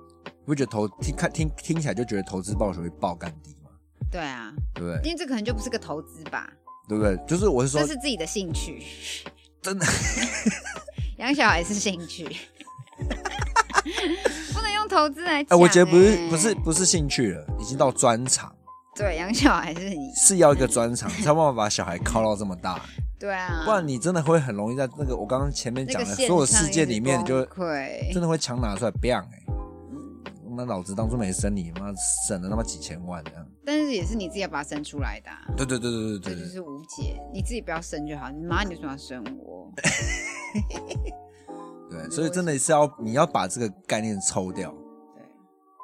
[0.45, 3.71] 你会觉得投听看听听起来就觉得投资报酬会爆干低吗？
[4.11, 5.01] 对啊，对不对？
[5.05, 6.53] 因为这可能就不是个投资吧，
[6.89, 7.17] 对不对？
[7.29, 8.83] 就是我是说这，是自己的兴趣，
[9.63, 9.87] 真的，
[11.19, 12.27] 养小孩是兴趣，
[14.93, 18.55] 投资来我觉得不是哎不是不是兴趣了，已经到专长，
[18.95, 22.81] 对，养小孩是你，是要一个专长，才有办法把小孩靠到这么大，
[23.19, 27.45] 对啊，不然你真的会很容易在那个我刚刚前面那讲的所有世界里面，你就
[28.13, 29.57] 真的会强拿出来 biang 哎、嗯。
[30.55, 31.91] 那老子当初没生你，妈
[32.29, 33.47] 省了他妈几千万这样。
[33.65, 38.29] 但是也是你自己要把它生出来的、啊，对对对对对这就对对，是无解，你自己不要生就好。
[38.29, 39.73] 你妈，你为什么要生我？
[41.89, 44.82] 对，所以真的是要你要把这个概念抽掉，对，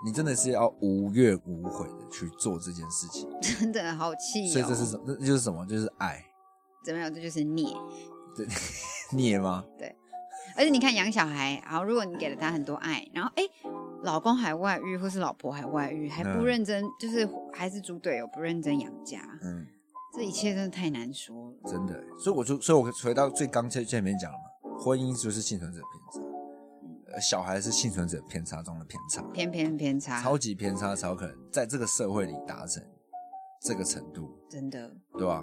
[0.05, 3.29] 你真的是要无怨无悔的去做这件事情。
[3.41, 4.53] 真的好气哦。
[4.53, 5.05] 所以这是什么？
[5.07, 5.67] 这就是什么？
[5.67, 6.25] 就是爱，
[6.85, 7.13] 怎么样？
[7.13, 7.67] 这就是孽。
[9.13, 9.65] 孽吗？
[9.79, 9.95] 对
[10.57, 13.43] 而且你看养小孩，然后，如果你给了他很多爱，然后哎，
[14.03, 19.67] 老公还外遇，或是老婆还外遇，还不嗯认真，就是还是猪队友，不认真养家，嗯，
[20.15, 21.71] 这一切真的太难说了。
[21.71, 22.03] 真的。
[22.19, 26.28] 所以我就，所以我回到最刚才前面讲了嘛，婚姻就是幸存者偏差，呃，
[27.21, 32.83] 小孩是幸存者偏差中的偏差，偏偏偏差，超级偏差才有可能在这个社会里达成
[33.63, 34.31] 这个程度。
[34.51, 35.43] 真的对吧？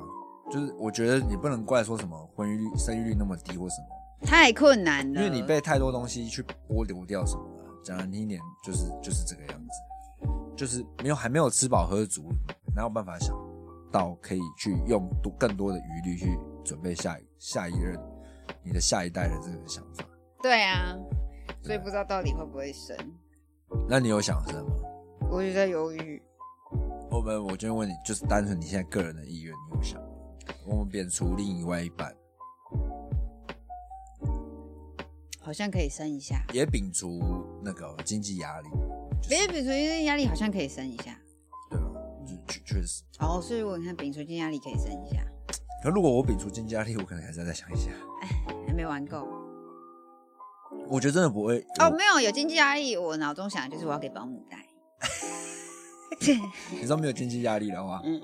[0.51, 5.19] 就是我觉得你不能怪说什么婚育率、生育率那么低或什么，太困难了。
[5.19, 7.65] 因为你被太多东西去剥夺掉什么了。
[7.83, 12.31] 讲难听一点，就是就是这个样子，就是没有还没有吃饱喝足，
[12.75, 13.35] 哪有办法想
[13.91, 17.99] 到可以去用多更多的余力去准备下一下一任
[18.63, 20.03] 你的下一代的这个想法？
[20.41, 20.95] 对啊，
[21.65, 22.95] 所以不知道到底会不会生，
[23.89, 24.75] 那你有想生吗？
[25.31, 26.21] 我就在犹豫。
[27.09, 30.07] 我们我就问你，就是单纯你现在个人的意愿，你有想吗？
[30.67, 32.15] 我们免除另外一半，
[35.41, 37.19] 好像可以生一下，也摒除
[37.63, 38.69] 那个经济压力，
[39.27, 41.17] 别摒除经济压力好像可以生一下。
[41.71, 41.87] 对吧？
[42.27, 43.01] 就确确实。
[43.21, 45.25] 哦，所以我看摒除经济压力可以生一下，
[45.81, 47.89] 可如果我摒除经济压力，我可能还是要再想一下。
[48.21, 48.27] 哎
[48.67, 49.27] 还没玩够。
[50.87, 54.57] 我觉得真的不会哦，没有有经济压力，我脑中想的就是我要给保姆带。
[56.71, 58.21] 你知道没有经济压力的话， 嗯，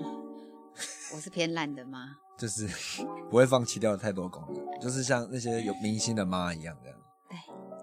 [1.14, 2.16] 我是偏懒的吗？
[2.38, 2.66] 就是
[3.30, 6.98] 不会放弃掉太多工作，就是像那些有明星的妈一样这样。
[7.28, 7.36] 对，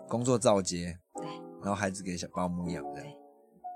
[0.08, 1.26] 工作照接，对，
[1.62, 3.12] 然后孩子给小保姆养这样对。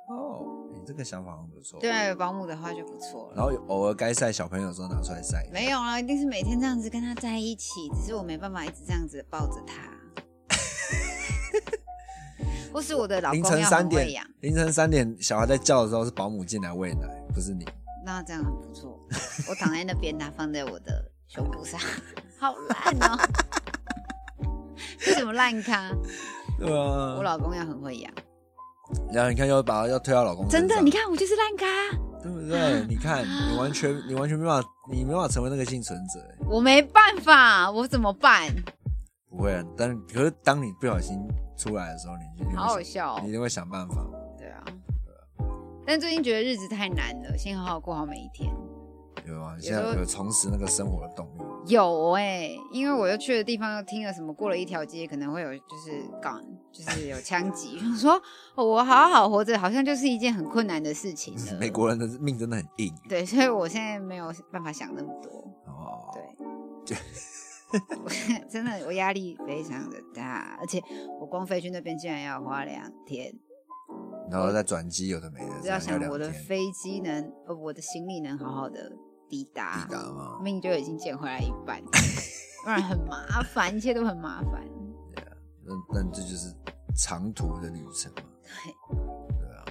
[0.09, 1.79] 哦，你这个想法很不错。
[1.79, 3.35] 对啊，有保姆的话就不错了。
[3.35, 5.47] 然后偶尔该晒小朋友的时候拿出来晒。
[5.53, 9.89] 没有啊，一定是每天这样子跟他在一起，只是我没办法一直这样子抱着他。
[12.73, 14.07] 或是我的老公凌晨三点
[14.41, 17.65] 凌晨三点小孩在叫的时候是保姆进来喂奶，不是你。
[18.05, 18.99] 那这样很不错。
[19.47, 21.79] 我躺在那边，他放在我的胸部上，
[22.39, 23.17] 好烂哦！
[24.99, 25.89] 这什么烂咖？
[26.59, 28.11] 对啊，我老公要很会养，
[29.11, 31.65] 然后你看要把要推到老公真的，你看我就是烂咖，
[32.21, 32.85] 对不对？
[32.89, 36.19] 你看你完全你完全没办法，你没办法成为那个幸存者。
[36.49, 38.47] 我没办法，我怎么办？
[39.35, 41.19] 不会啊，但可是当你不小心
[41.57, 44.05] 出来的时候，你就好好笑哦你一定会想办法。
[44.37, 44.63] 对啊，
[45.85, 48.53] 但最近觉得日子太难了，先好好过好每一天。
[49.25, 49.55] 有吗？
[49.55, 51.41] 有时候现在有重拾那个生活的动力。
[51.67, 56.43] 有哎、因为我又去的地方又听了什么，过了一条街可能会有就是港，
[56.73, 57.79] 就是有枪击。
[57.89, 58.21] 我说、
[58.55, 61.33] 哦我好好活着，好像就是一件很困难的事情。
[61.57, 65.31] 美国人的命真的很硬对，所以我现在没有办法想那么多。
[65.67, 66.11] 哦。
[66.85, 67.32] 对， 我
[68.49, 70.81] 真的我压力非常的大，而且
[71.19, 73.33] 我光飞去那边竟然要花两天，
[74.29, 78.91] 然后再转机，有的没的，只要想我的飞机能，呃，我的行李能好好的
[79.27, 80.39] 抵达，抵达吗。
[80.41, 81.81] 命就已经捡回来一半，
[82.63, 84.63] 不然很麻烦，一切都很麻烦。
[85.65, 86.53] 那那这就是
[86.95, 88.23] 长途的旅程嘛。
[88.43, 89.65] 对，对啊，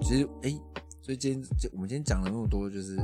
[0.00, 0.60] 其实哎、
[1.00, 2.96] 所以今天我们今天讲了那么多，就是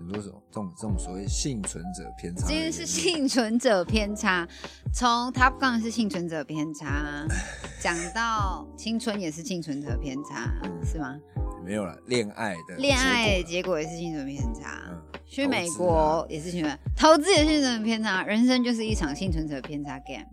[0.00, 4.48] 很多种这种这种所谓幸存者偏差的言论，这个是幸存者偏差，
[4.94, 7.26] 从 Top Gun 是幸存者偏差，
[7.78, 10.50] 讲到青春也是幸存者偏差，
[10.82, 11.18] 是吗？
[11.62, 20.24] 没有了恋爱的恋爱结结果也是幸存偏差，嗯，去美国也是幸存，投资也是幸存偏差，人生就是一场幸存者偏差 game。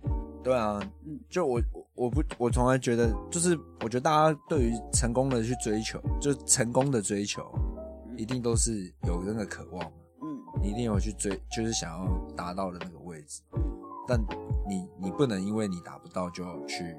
[0.42, 7.44] 对啊嗯，就我我我不我从来觉得，就是我觉得大家对于成功的去追求，就成功的追求，
[8.18, 13.42] 一定都是有那个渴望嘛，嗯，你一定有去追，就是想要达到的那个位置，
[14.08, 14.20] 但
[14.68, 16.96] 你你不能因为你达不到就去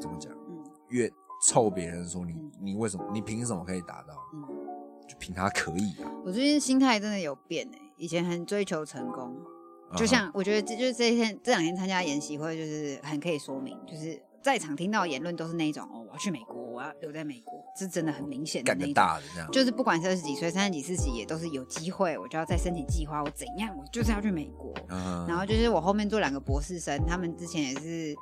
[0.00, 0.62] 怎么讲，嗯？
[0.90, 1.10] 越
[1.48, 4.42] 臭别人说你嗯你为什么你凭什么可以达到，嗯？
[5.08, 9.34] 就凭他可以啊，我最近心态真的有变诶、以前很追求成功，
[9.96, 18.94] 就啊像我觉得这就是这一天这两天参加研习会，就是很可以说明，就是在场听到的言论都是那一种哦，我要去美国，我要留在美国，这真的很明显的干个那一种。
[18.94, 24.74] 大的这样，就是不管是二十几岁、三十几、四十几，也都是有机会，我就要再申请计划，我怎样，我就是要去美国。
[24.88, 28.14] 嗯然后就是我后面做两个博士生，他们之前也是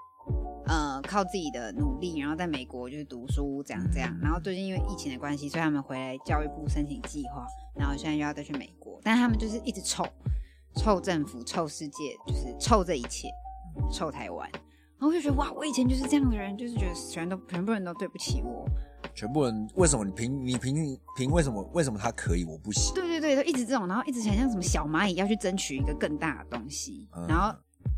[0.66, 4.14] 呃靠自己的努力，然后在美国就是读书这样这样。
[4.20, 10.06] 然后最近因为疫情的关系，所以他们回来教育部申请计划，然后现在又要再去美国，但是他们就是一直臭
[10.76, 13.28] 臭政府、臭世界，就是臭这一切，
[13.90, 14.48] 臭台湾。
[15.00, 18.68] 然后我就觉得哇，我以前就是这样的人，就是觉得全都全部人都对不起我。
[19.14, 22.94] 全部人为什么你凭你凭凭为什么为什么他可以我不行？
[22.94, 27.08] 对对对，都一直这种，然后一直想像什么小蚂蚁要去争取一个更大的东西。
[27.16, 27.50] 嗯然后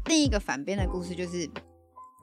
[0.06, 1.50] 另一个反边的故事就是，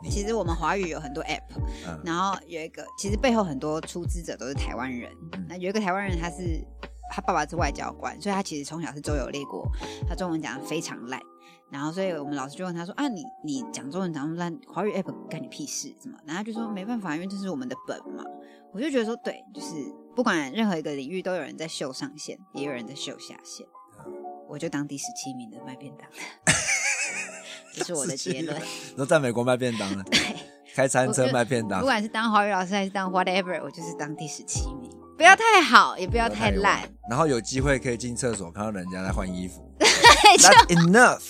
[0.10, 1.44] 其实我们华语有很多 app，
[1.86, 5.12] 嗯然后有一个其实背后很多出资者都是台湾人。
[5.34, 6.66] 嗯那有一个台湾人，他是
[7.12, 9.70] 他爸爸是外交官，所以他其实从小是周游列国，
[10.08, 11.22] 他中文讲的非常烂。
[11.72, 15.94] 然后，所以我们老师就问他说：“啊，你你讲中文讲那么烂，华语 app 干你屁事？
[16.00, 18.24] 怎么？”然后他就说：“没办法，因为这是我们的本嘛。”
[18.72, 19.68] 我就觉得说，对，就是
[20.16, 23.66] 不管任何一个领域，都有人在秀上限，也有人在秀下限。
[24.48, 26.08] 我就当第十七名的卖便当，
[27.74, 28.60] 这是我的结论。
[28.98, 30.04] 都在美国卖便当了，
[30.76, 41.22] 开餐车卖便当不，管是当华语老师还是当 whatever，我就是当第十七名，不要太好，也不要太烂。，然后有机会可以进厕所看到人家在换衣服， That's enough。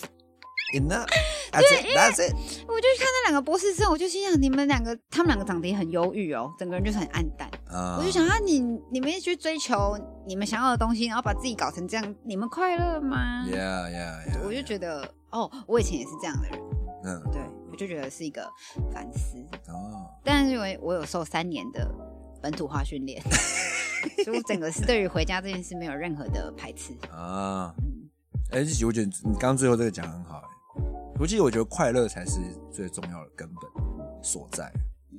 [0.72, 1.08] Enough,
[1.52, 2.34] that's it, that's it。
[2.68, 7.50] 我就看那两个博士生，我就心想，你们两个，他们两个长得也很忧郁哦，整个人就是很暗淡。
[7.68, 8.60] 啊我就想啊，你
[8.92, 14.46] 你们去追求你们想要的东西，然后把自己搞成这样，你们快乐吗？，Yeah, yeah, yeah。
[14.46, 16.60] 我就觉得，哦，我以前也是这样的人，
[17.06, 18.48] 嗯，对我就觉得是一个
[18.94, 19.38] 反思。
[19.72, 21.90] 哦，但是因为我有受三年的
[22.44, 23.20] 本土化训练，
[24.24, 26.94] 所以我整个是对于回家这件事没有任何的排斥。
[27.12, 28.08] 啊，嗯，
[28.52, 30.42] 哎，其实我觉得你刚刚最后这个讲得很好，哎
[31.20, 32.40] 我记得我觉得快乐才是
[32.72, 34.72] 最重要的根本所在，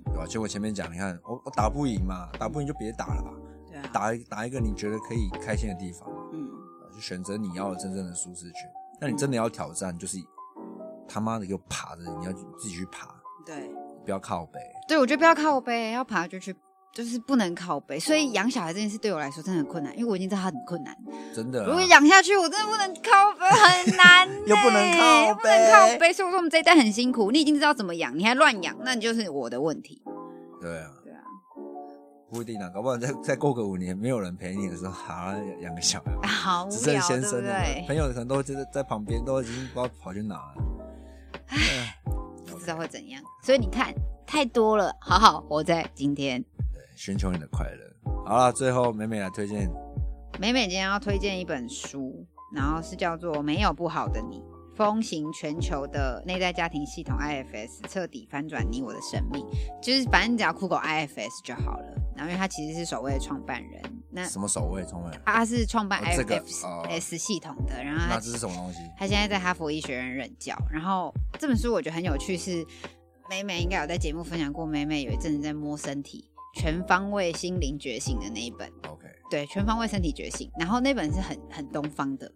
[0.07, 0.27] 对吧？
[0.27, 3.31] 就我前面讲，你看我我打不赢嘛，打不赢就别打了吧，
[3.69, 6.49] 对啊，打一打一个你觉得可以开心的地方，嗯，
[6.93, 8.71] 就选择你要的真正的舒适圈。
[9.01, 10.19] 那你真的要挑战，就是
[11.09, 13.15] 他妈的给我爬着，你要自己去爬，
[13.47, 13.71] 对，
[14.05, 14.61] 不要靠背。
[14.87, 16.55] 对，我觉得不要靠背，要爬就去，
[16.93, 17.99] 就是不能靠背。
[17.99, 20.97] 所以养小孩这件事对我来说真的很困难，因为我已经知道它很困难。
[21.35, 26.13] 真的啊、如果养下去，我真的不能靠背，很难呢、 又不能靠又不能靠背背。
[26.13, 30.03] 所以我说我们这一代很辛苦，你已经知道怎么养，你还乱养，那你就是我的问题。
[30.61, 31.23] 对啊，对啊，
[32.29, 36.29] 不一定啊，搞不好再再过个五年，没有人陪你的时候，好啊养个小孩吧。
[36.29, 37.85] 好无只剩聊，对不先生了，对？
[37.87, 40.55] 朋友可能都就是在旁边，都已经不知道跑去哪了。
[42.47, 43.23] 不知道会怎样。
[43.43, 43.95] 所以你看，
[44.27, 46.45] 太多了，好好活在今天。
[47.01, 48.13] 对，寻求你的快乐。
[48.27, 49.71] 好了，最后美美来推荐，
[50.39, 54.37] 美美今天要推荐一本书，然后是叫做《没有不好的你》，
[54.77, 59.45] 风行全球的内在家庭系统 IFS 彻底翻转你我的生命。
[59.83, 61.87] 就是反正你只要酷狗 IFS 就好了。
[62.15, 65.11] 然后因为他其实是首位的创办人，那什么守卫冲卫？
[65.25, 68.81] 他是创办哦这个 IFS、哦 S 系统的，然后他那这是什么东西？
[68.99, 70.55] 他现在在哈佛医学院任教。
[70.71, 72.63] 然后这本书我觉得很有趣是，
[73.31, 78.69] 美美应该有在节目分享过，美美有一阵子在摸身体，全方位心灵觉醒的那一本。
[78.89, 80.51] OK，对，全方位身体觉醒。
[80.59, 82.31] 然后那本是很很东方的，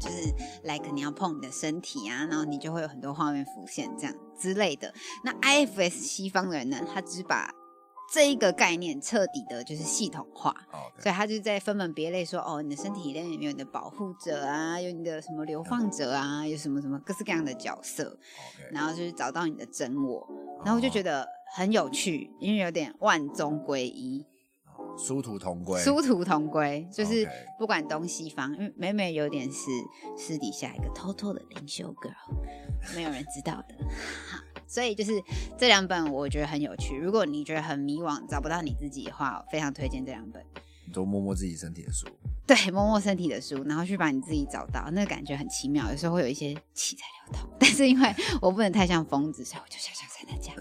[0.00, 4.92] 就是 like 你要碰你的身体啊，然后你就会有很多画面浮现这样之类的。
[5.24, 7.50] 那 IFS 西方人呢，他只把
[8.12, 10.54] 这一个概念彻底的就是系统化。
[10.98, 18.18] 所以他就在分门别类说，哦，你的身体里面有你的保护者啊，有你的什么流放者啊，有什么什么各式各样的角色。
[18.70, 20.28] 然后就是找到你的真我。
[20.64, 24.24] 然后我就觉得很有趣，因为有点万中归一。
[24.96, 25.80] 殊途同归。
[25.80, 27.26] 殊途同归，就是
[27.58, 29.70] 不管东西方，因为美美有点是
[30.16, 33.74] 私底下一个偷偷的灵修 girl，没有人知道的。
[34.66, 35.12] 所以就是
[35.58, 36.96] 这两本我觉得很有趣。
[36.96, 40.42] 如果你觉得很迷惘，找不到你自己的话，我非常推荐这两本。
[40.84, 42.06] 你多摸摸自己身体的书。
[42.46, 45.90] 对，摸摸身体的书，然后去把你自己找到，那个感觉很奇妙。
[45.90, 50.54] 有时候会有一些气在流动， 但是因为我不能太像疯子，所以我就小小声的讲，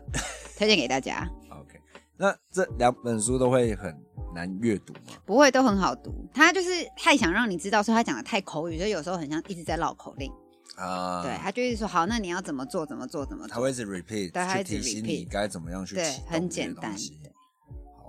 [0.58, 1.80] 推荐给大家，OK，
[2.18, 3.94] 那这两本书都会很
[4.36, 5.14] 难阅读吗？
[5.26, 6.14] 不会都很好读。
[6.34, 10.32] 他就是太想让你知道，所以他讲的太口语，所以有时候很像一直在绕口令。
[10.78, 13.54] 啊，对，他就一直说好，那你要怎么做，怎么做，怎么做。
[13.54, 16.96] 他会一直 repeat，对他会一直去提醒 repeat 你该怎么样去对很简单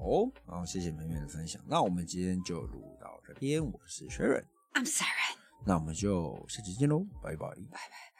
[0.02, 1.62] 哦，好，谢谢妹妹的分享。
[1.66, 5.38] 那我们今天就录到这边，我是 Sharon，I'm sorry。
[5.64, 8.11] 那我们就下期见喽，拜拜拜拜。